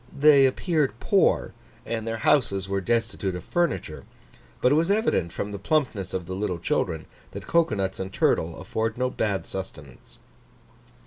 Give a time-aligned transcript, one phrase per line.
[0.17, 1.53] They appeared poor,
[1.85, 4.03] and their houses were destitute of furniture;
[4.59, 8.11] but it was evident, from the plumpness of the little children, that cocoa nuts and
[8.11, 10.17] turtle afford no bad sustenance.